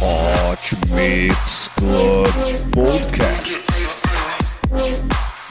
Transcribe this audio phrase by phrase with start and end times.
[0.00, 0.58] Hot
[0.90, 2.26] Mix Club
[2.74, 3.62] Podcast.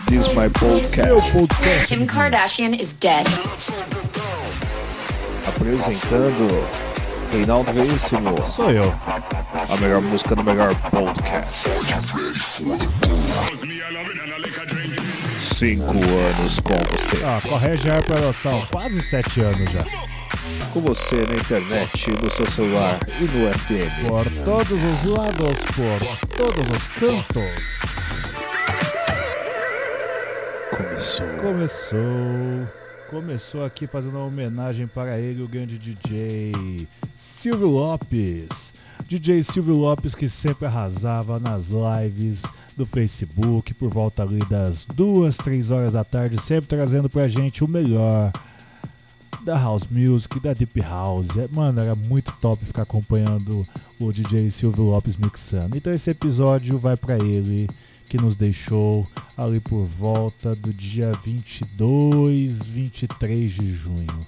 [0.08, 1.88] This is my podcast.
[1.88, 3.26] Kim Kardashian is dead.
[5.48, 6.68] Apresentando
[7.32, 8.36] Reinaldo Veríssimo.
[8.52, 8.94] Sou eu.
[9.70, 11.70] A melhor música no melhor podcast.
[15.56, 17.26] Cinco anos com você.
[17.26, 18.68] Ah, corrige a adoção.
[18.70, 19.84] Quase sete anos já.
[20.72, 24.08] Com você na internet, no seu celular e no FM.
[24.08, 27.80] Por todos os lados, por todos os cantos.
[30.76, 31.28] Começou.
[31.42, 32.68] Começou.
[33.10, 36.52] Começou aqui fazendo uma homenagem para ele, o grande DJ
[37.16, 38.74] Silvio Lopes.
[39.08, 42.42] DJ Silvio Lopes que sempre arrasava nas lives
[42.76, 47.64] do Facebook por volta ali das duas, três horas da tarde, sempre trazendo pra gente
[47.64, 48.32] o melhor
[49.44, 51.28] da House Music, da Deep House.
[51.38, 53.66] É, Mano, era muito top ficar acompanhando
[54.00, 55.78] o DJ Silvio Lopes mixando.
[55.78, 57.68] Então esse episódio vai pra ele
[58.08, 59.06] que nos deixou
[59.38, 64.28] ali por volta do dia 22, 23 de junho.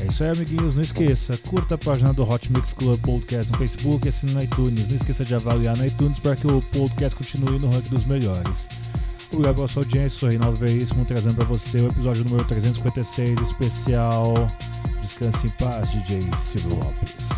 [0.00, 0.76] É isso aí, amiguinhos.
[0.76, 4.42] Não esqueça, curta a página do Hot Mix Club Podcast no Facebook e assine no
[4.42, 4.88] iTunes.
[4.88, 8.68] Não esqueça de avaliar no iTunes para que o podcast continue no ranking dos melhores.
[9.30, 14.34] Obrigado pela sua audiência, sou Reinaldo Veríssimo, trazendo para você o episódio número 356, especial
[15.02, 17.37] Descanse em Paz, DJ Silvio Lopes.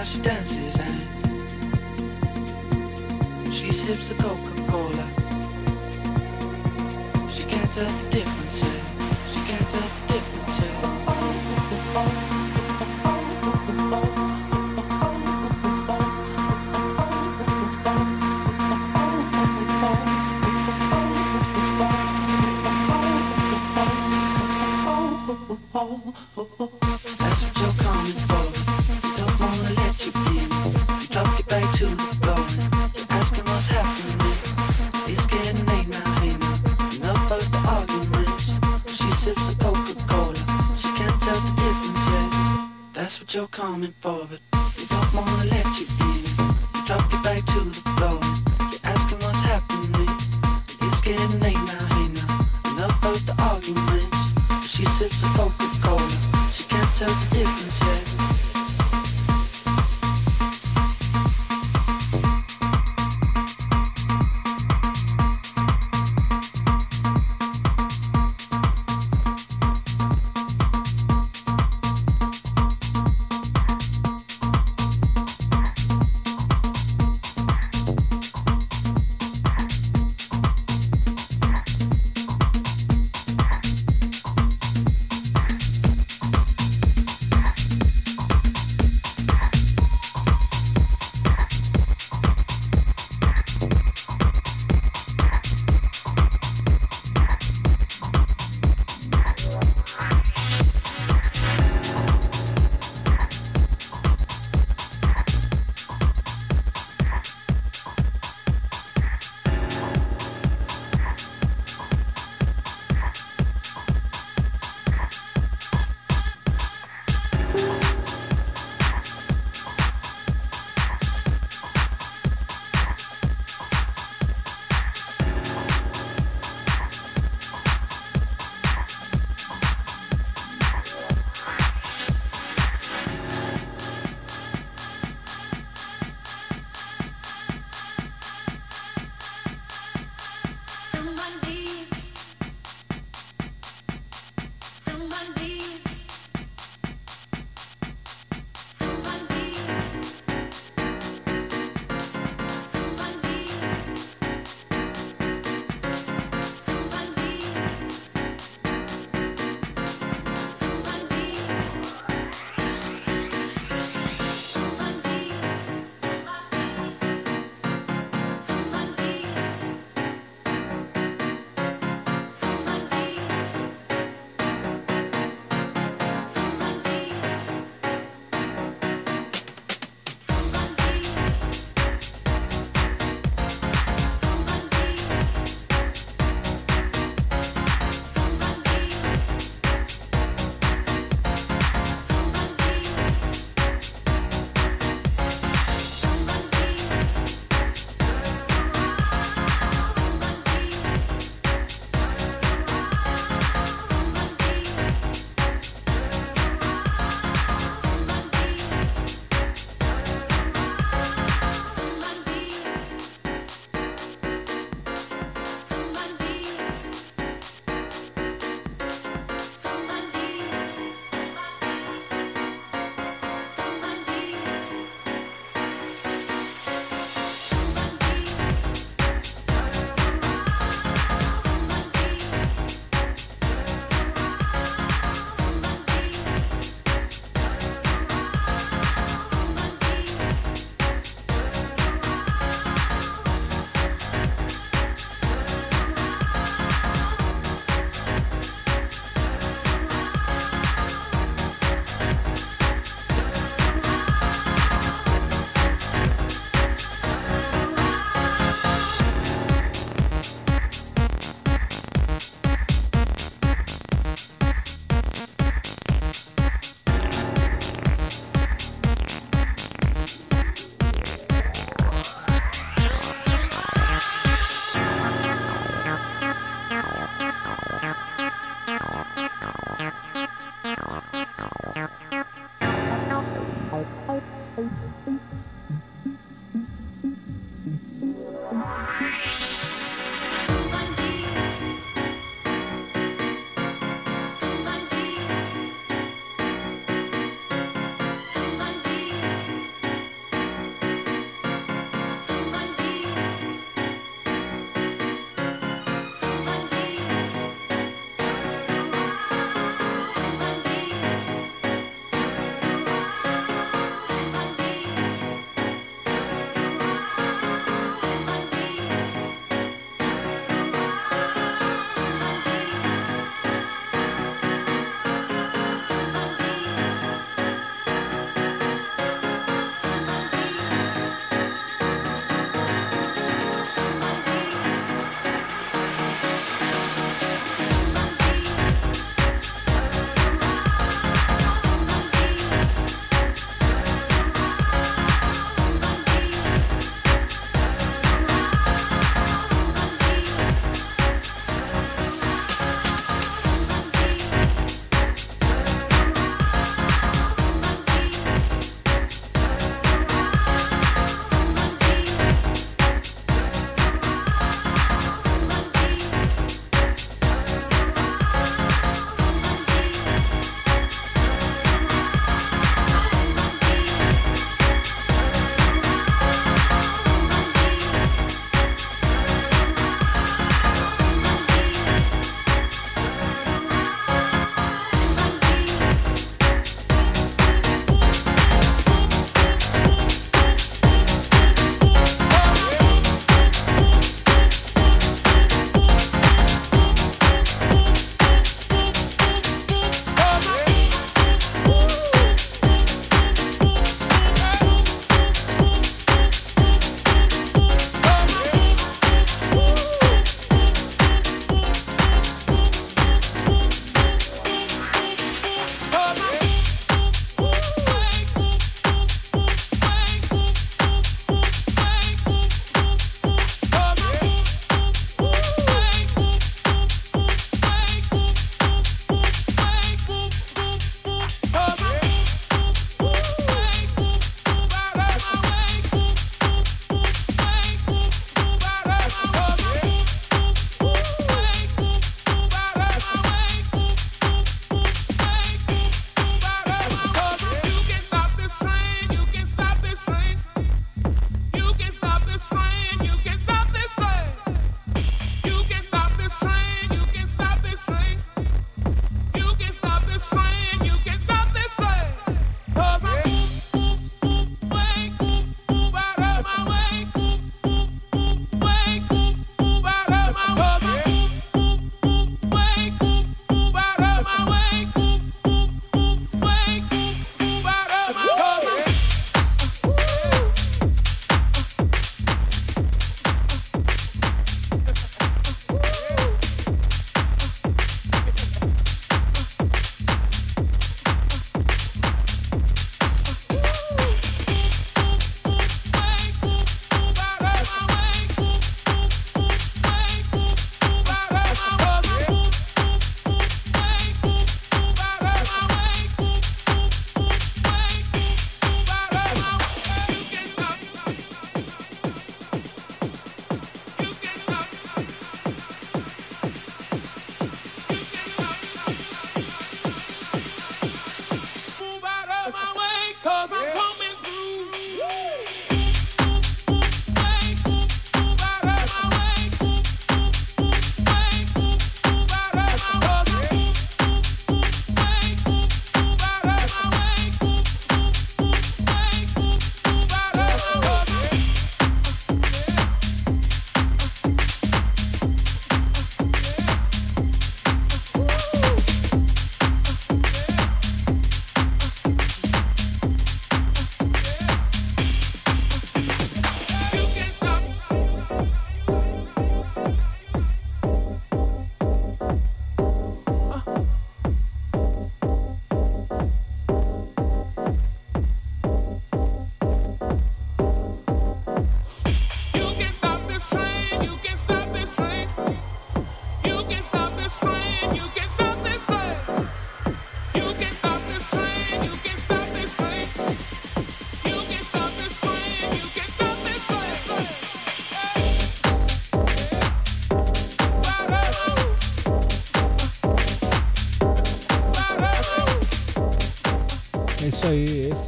[0.00, 1.00] how she dances and
[3.52, 5.06] she sips the Coca-Cola.
[7.28, 8.62] She can't tell the difference.
[8.62, 8.82] Yet.
[9.30, 10.60] She can't tell the difference.
[10.60, 10.74] Yet.
[27.18, 28.29] That's what you're coming
[43.70, 44.49] coming forward.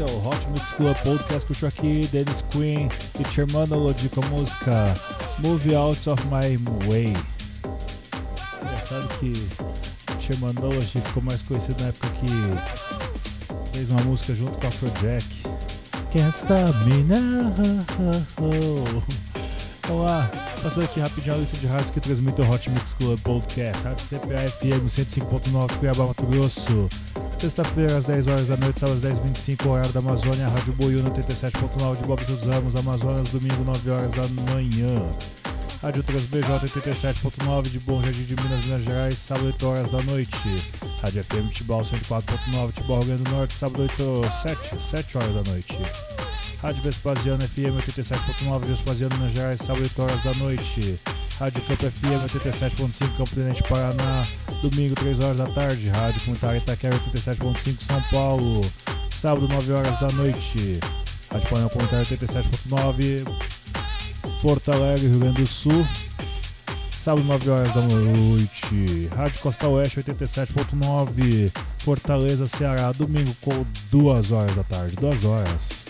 [0.03, 2.89] É o Hot Mix Club Podcast o aqui, Dennis Queen
[3.21, 4.95] e Terminology com a música
[5.39, 6.57] Move Out of My
[6.89, 7.17] Way.
[8.63, 9.33] Engraçado que
[10.27, 15.25] Terminology ficou mais conhecido na época que fez uma música junto com a Afrojack.
[16.13, 17.53] Can't Stop Me Now.
[19.87, 20.31] Vamos lá,
[20.63, 23.85] passando aqui rapidinho a lista de rádios que transmitem o Hot Mix Club Podcast.
[23.85, 26.89] Rádio CPA FM 105.9 Cuiabá, Mato Grosso.
[27.43, 31.97] Sexta-feira, às 10 horas da noite, sábado às 10h25, horário da Amazônia, Rádio Boiúna 87.9
[31.97, 35.03] de Bob dos Ramos, Amazonas, domingo, 9 horas da manhã.
[35.83, 40.39] Rádio 3BJ 87.9 de Bom Jardim de Minas, Minas Gerais, sábado 8 horas da noite.
[41.03, 45.51] Rádio FM Tibau 104.9, Tibau, Rio Grande do Norte, sábado 8, 7, 7 horas da
[45.51, 45.79] noite.
[46.63, 51.01] Rádio Vespasiano FM 87.9, Vespasiano, Minas Gerais, sábado 8 horas da noite.
[51.43, 54.23] Rádio Campo FM 87.5, Campo Tenente Paraná,
[54.63, 55.89] domingo 3 horas da tarde.
[55.89, 58.61] Rádio Comunitária Itaquera 87.5, São Paulo,
[59.11, 60.79] sábado 9 horas da noite.
[61.33, 63.25] Rádio Paraná Comunitária 87.9,
[64.41, 65.85] Porto Alegre, Rio Grande do Sul,
[66.93, 69.09] sábado 9 horas da noite.
[69.13, 75.82] Rádio Costa Oeste 87.9, Fortaleza, Ceará, domingo com 2 horas da tarde, 2 horas.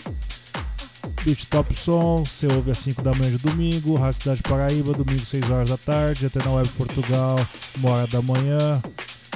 [1.23, 5.21] Beat Top Som, você ouve às 5 da manhã de domingo, Rádio Cidade Paraíba, domingo
[5.21, 7.37] 6 horas da tarde, na Web Portugal,
[7.81, 8.81] 1 hora da manhã,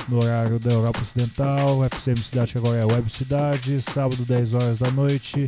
[0.10, 4.79] no horário da Europa Ocidental, FCM Cidade que agora é Web Cidade, sábado 10 horas
[4.79, 5.46] da noite,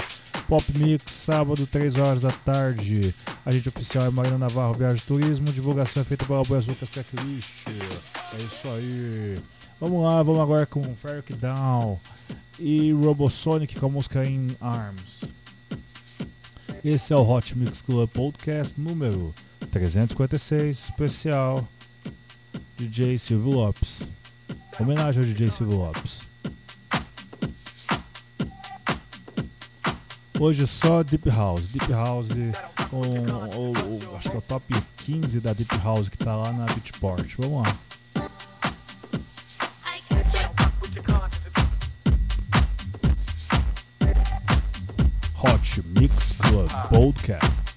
[0.48, 3.13] Pop Mix, sábado 3 horas da tarde.
[3.46, 7.67] Agente oficial é Marina Navarro Viagem Turismo, divulgação é feita pela Boas Lucas Checklist.
[7.67, 9.39] É isso aí.
[9.77, 12.00] Vamos lá, vamos agora com Ferric Down
[12.58, 15.38] e Robosonic com a música In Arms.
[16.83, 19.36] Esse é o Hot Mix Club Podcast número
[19.69, 21.67] 356, especial
[22.77, 24.08] DJ Silvio Lopes.
[24.80, 26.21] Homenagem ao DJ Silvio Lopes.
[30.39, 31.67] Hoje só Deep House.
[31.67, 32.30] Deep House
[32.89, 37.36] com acho que é o top 15 da Deep House que tá lá na Beatport.
[37.38, 37.77] Vamos lá.
[46.91, 47.68] Mix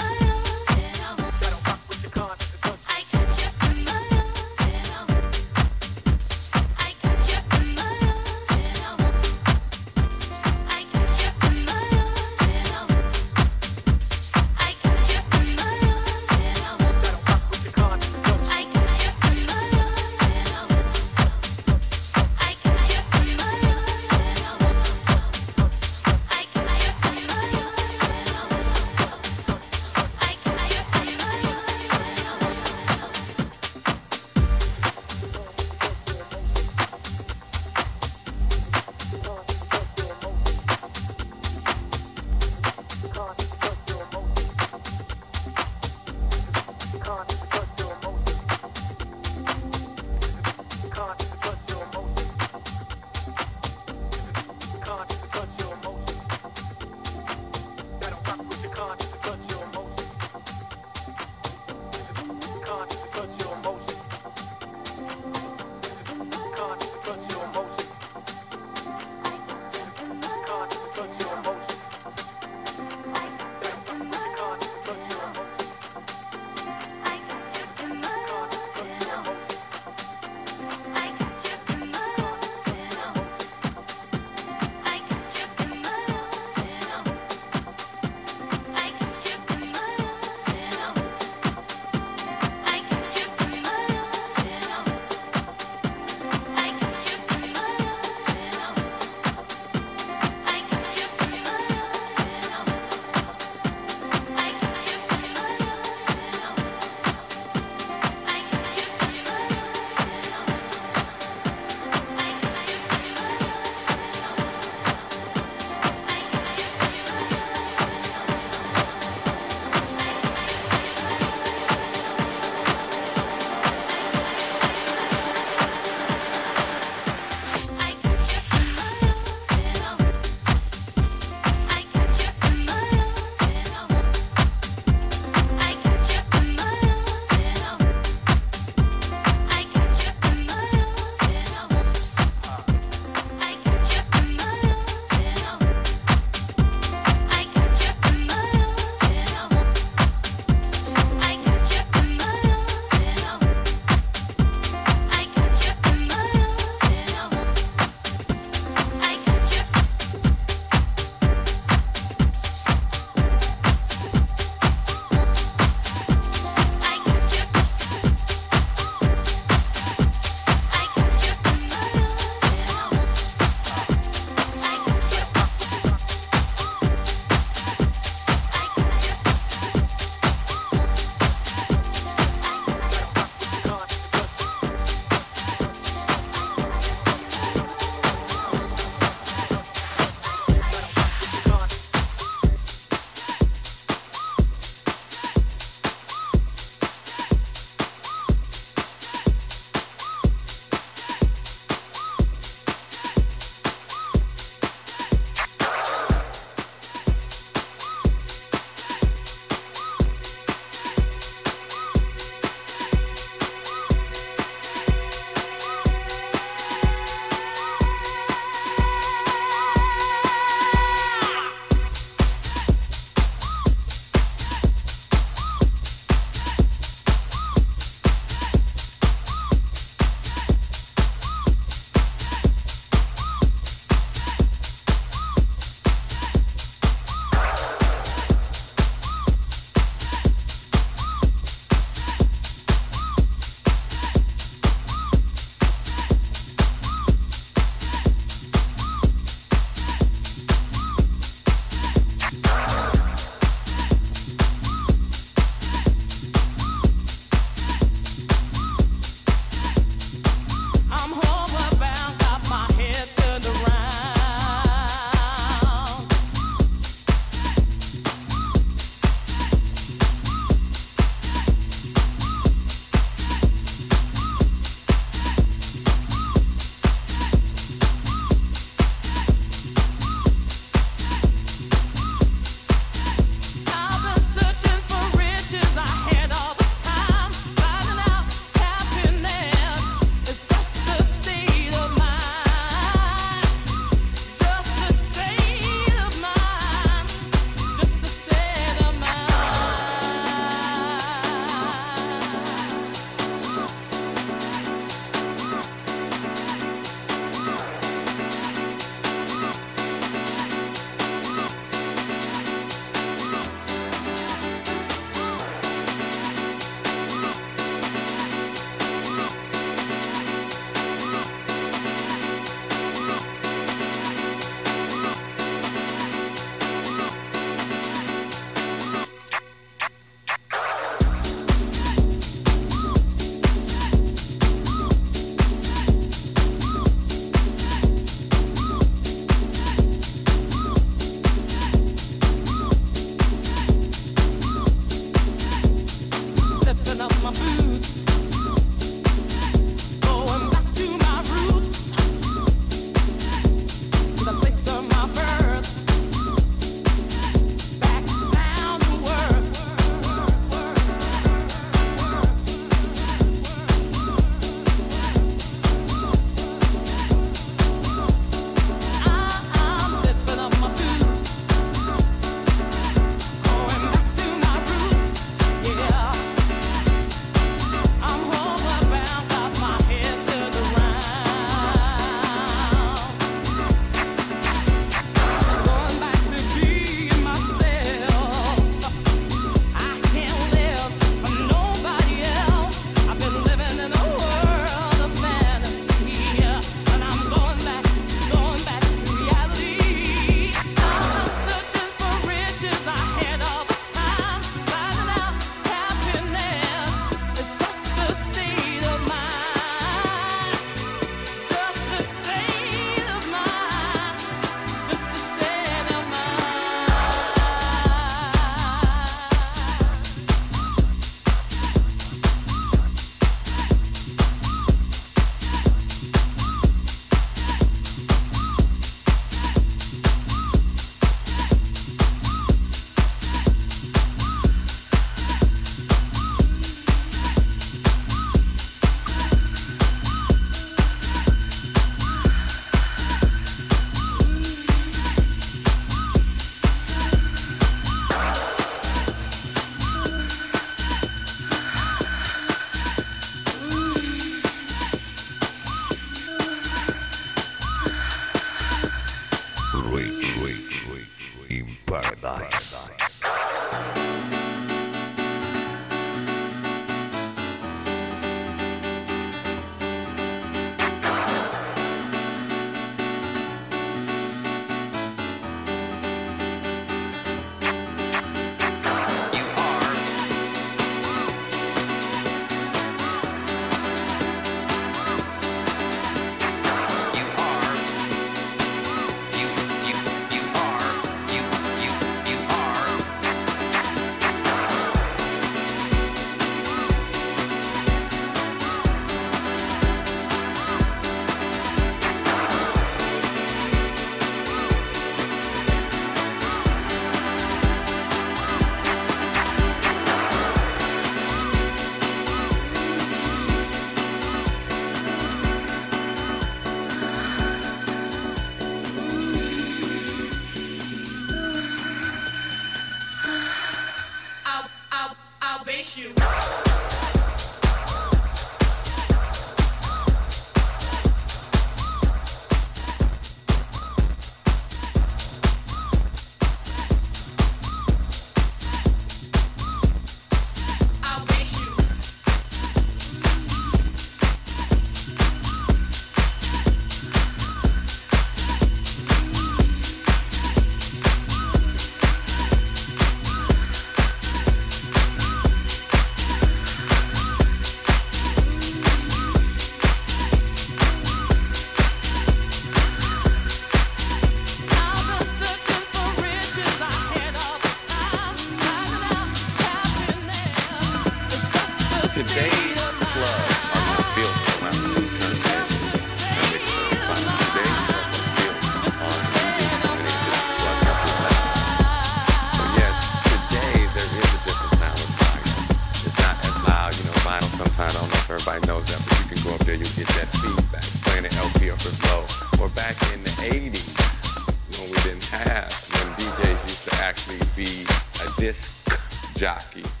[591.71, 597.85] Or back in the 80s, when we didn't have, when DJs used to actually be
[598.25, 598.91] a disc
[599.37, 600.00] jockey.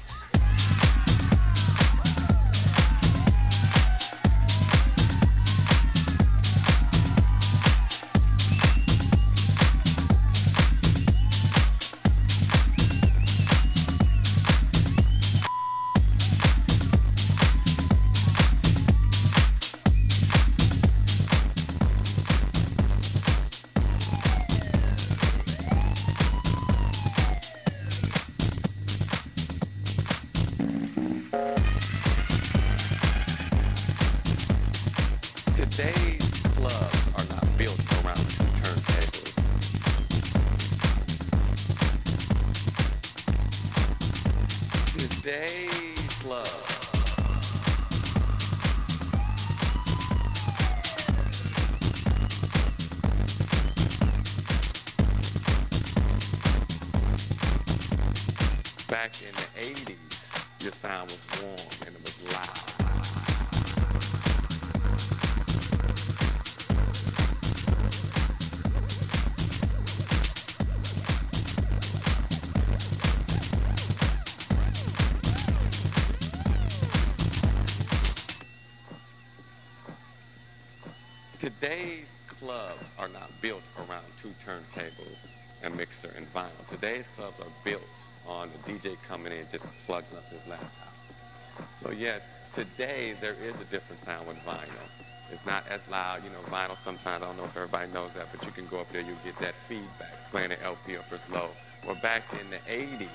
[94.45, 94.87] Vinyl.
[95.31, 98.27] It's not as loud, you know, vinyl sometimes, I don't know if everybody knows that,
[98.31, 101.29] but you can go up there, you get that feedback playing an LP or it's
[101.31, 101.49] low.
[101.87, 103.07] Or back in the 80s,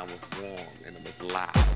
[0.00, 1.70] I was warm and it was loud.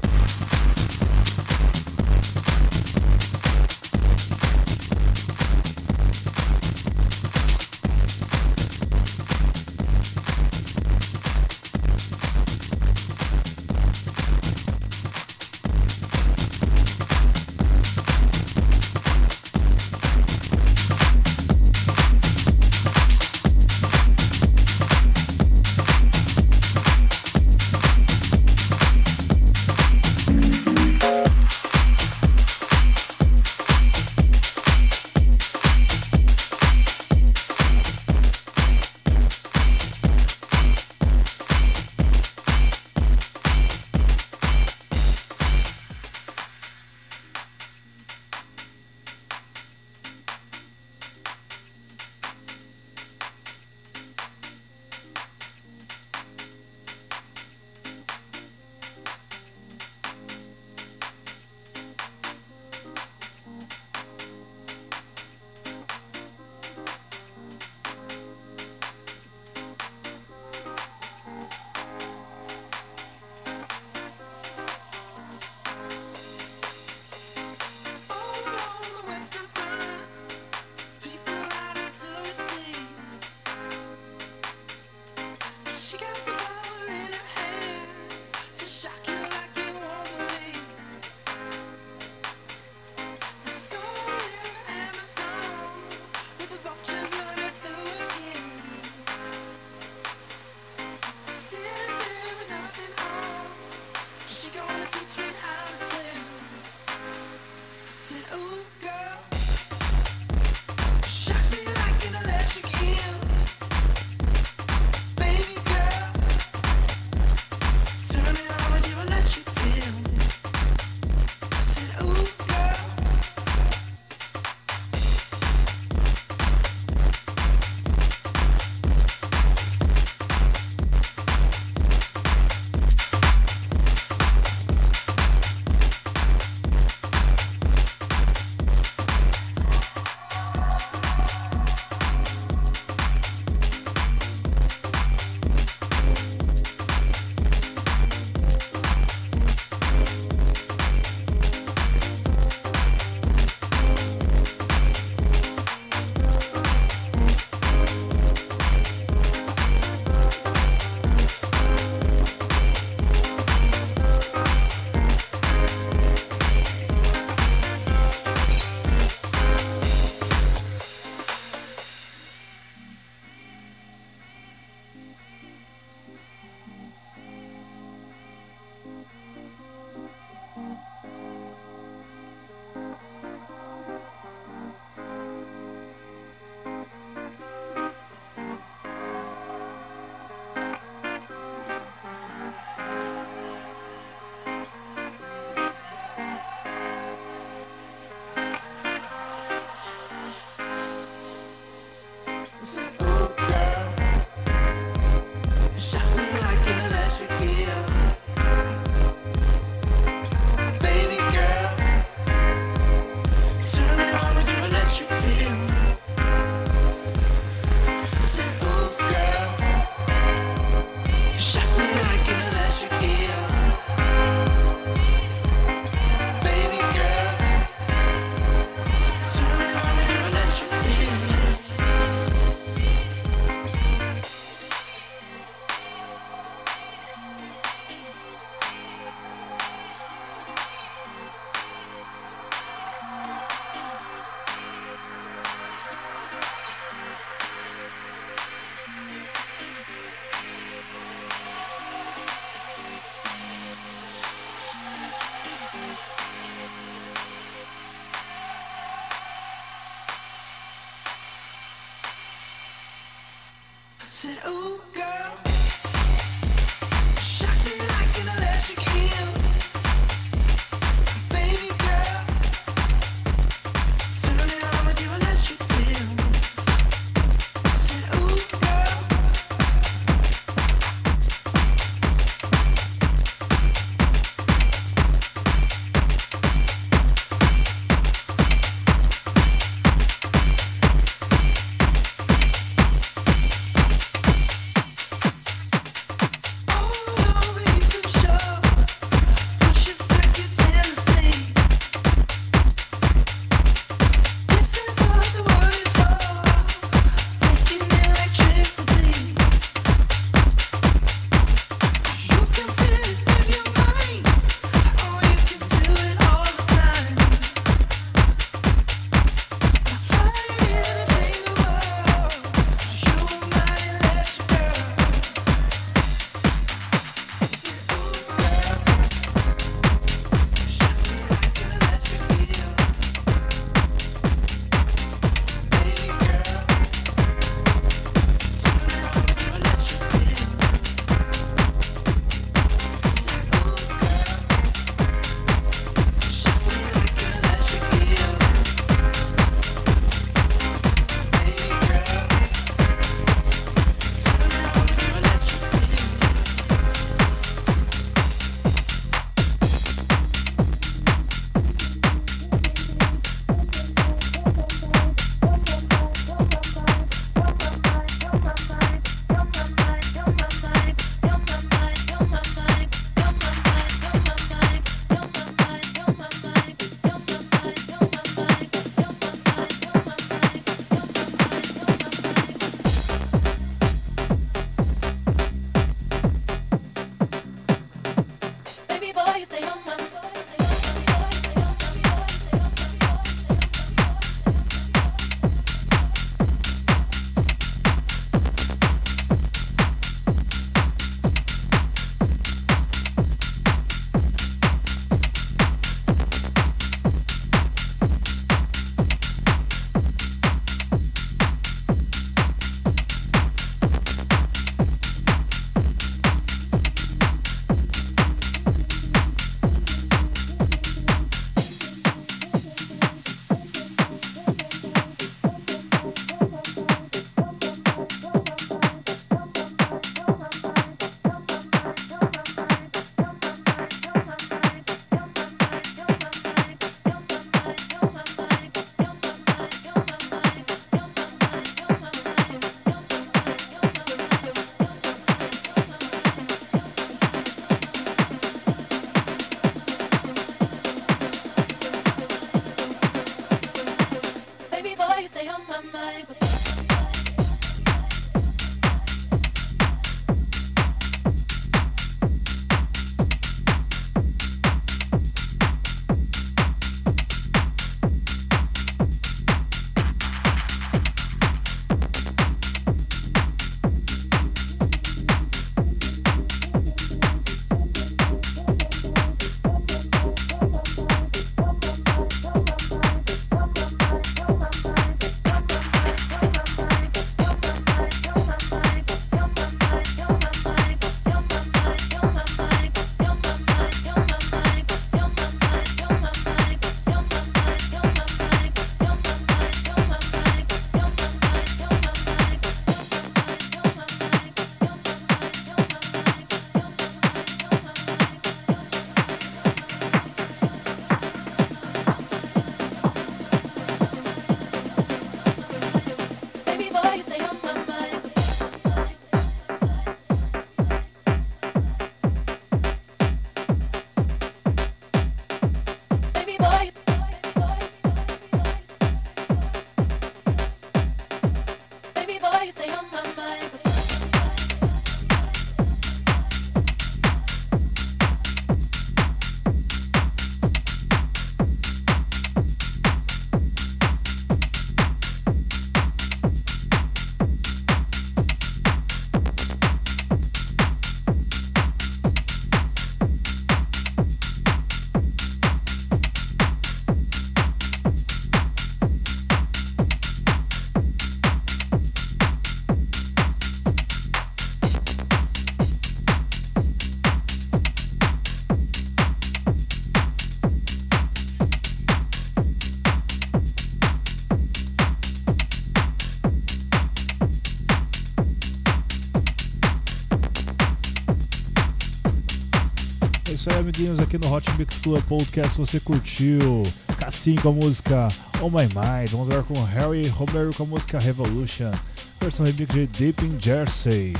[584.35, 585.78] Aqui no Hot Mix Club Podcast.
[585.78, 586.82] Você curtiu
[587.18, 588.28] Cassim com a música
[588.61, 589.30] Oh My Mind.
[589.30, 591.93] Vamos ver com Harry Romero com a música Revolution,
[592.41, 594.35] versão remix de Deep in Jersey.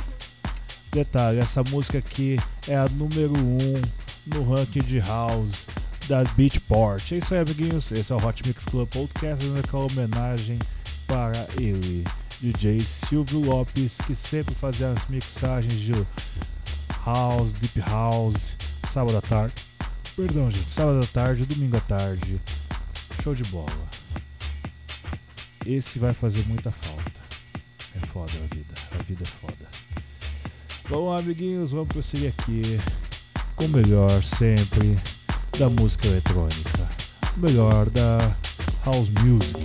[0.91, 2.37] Detalhe: essa música aqui
[2.67, 3.81] é a número 1 um
[4.25, 5.65] no ranking de house
[6.07, 7.11] da Beatport.
[7.13, 7.91] É isso aí, amiguinhos.
[7.91, 10.59] Esse é o Hot Mix Club Podcast, fazendo aquela homenagem
[11.07, 12.03] para ele,
[12.41, 15.93] DJ Silvio Lopes, que sempre fazia as mixagens de
[17.05, 18.57] house, deep house
[18.95, 19.64] sábado à tarde.
[20.15, 20.71] Perdão, gente.
[20.71, 22.39] Sábado à tarde, domingo à tarde.
[23.21, 23.89] Show de bola.
[25.65, 27.19] Esse vai fazer muita falta.
[27.95, 28.73] É foda a vida.
[28.97, 29.67] A vida é foda.
[30.89, 31.71] Lá, amiguinhos.
[31.71, 32.61] Vamos prosseguir aqui
[33.57, 34.97] com o melhor sempre
[35.59, 36.89] da música eletrônica.
[37.35, 38.37] O melhor da
[38.85, 39.61] house music.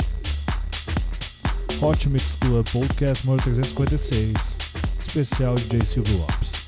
[1.81, 4.59] Hot Mix Club Podcast número 356.
[5.01, 6.60] Especial DJ Silvio Lopes.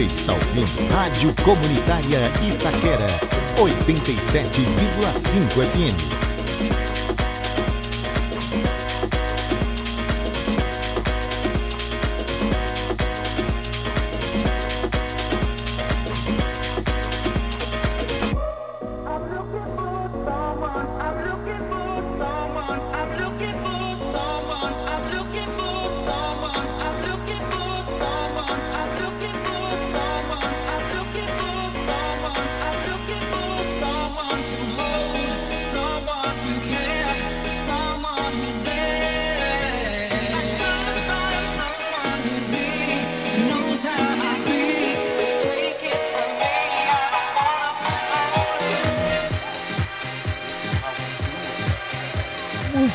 [0.00, 3.06] Você está ouvindo Rádio Comunitária Itaquera,
[3.58, 6.30] 87,5 FM.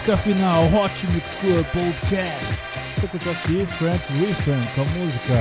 [0.06, 2.60] Música final, Hot Mix Club Podcast.
[2.94, 5.34] Você curtiu aqui Frank Riffen com a música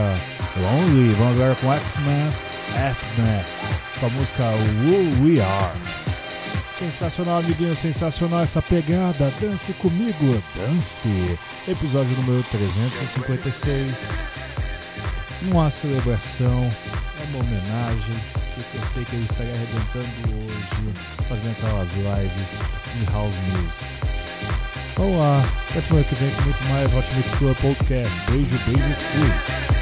[0.56, 1.12] Lonely.
[1.12, 2.32] Vamos agora com X-Men,
[2.74, 3.44] X-Men,
[4.00, 5.78] com a música Who We Are.
[6.78, 9.30] Sensacional, amiguinho, sensacional essa pegada.
[9.38, 11.38] Dance comigo, dance.
[11.68, 13.92] Episódio número 356.
[15.42, 16.72] Uma celebração,
[17.28, 18.16] uma homenagem,
[18.54, 20.94] porque eu sei que ele estaria arrebentando hoje,
[21.28, 22.48] fazendo aquelas lives
[22.94, 24.03] de house music.
[24.96, 25.44] Vamos lá.
[25.70, 28.30] Até semana que vem com muito mais Hot Mix Club Podcast.
[28.30, 29.73] Beijo, beijo, fui.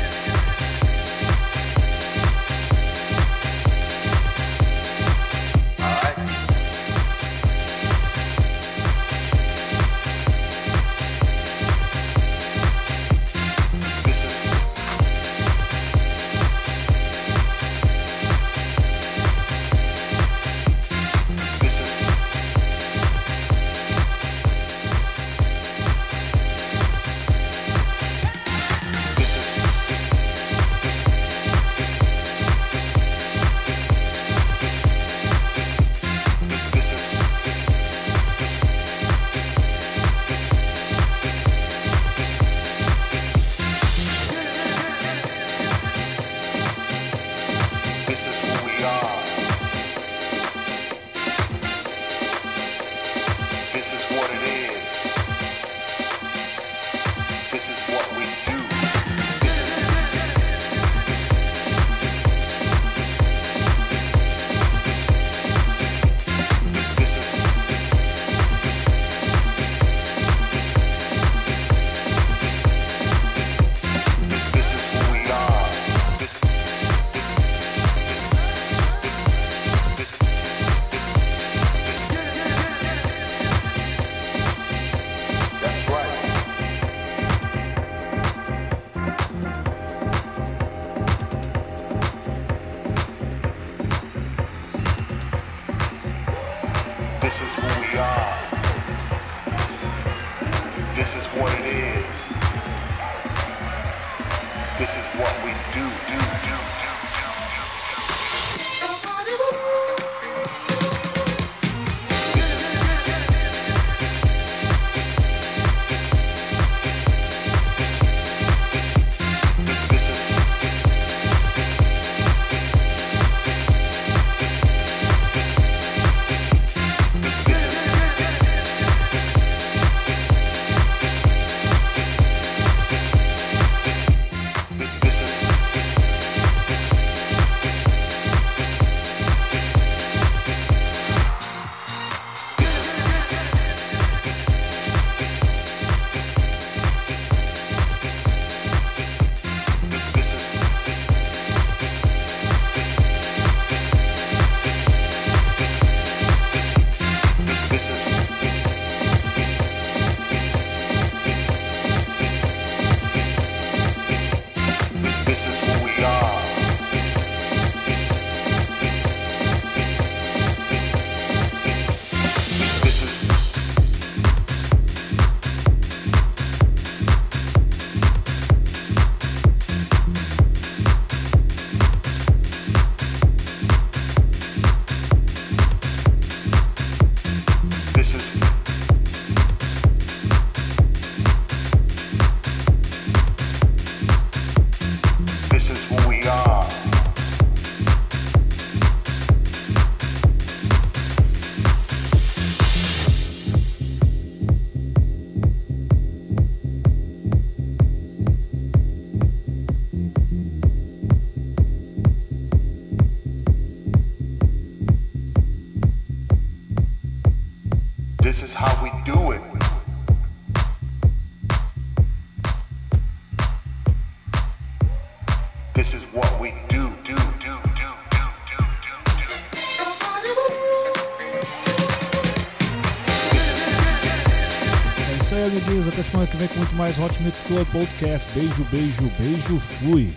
[236.43, 238.26] vem com muito mais Hot Mix Club Podcast.
[238.34, 240.11] Beijo, beijo, beijo, fui.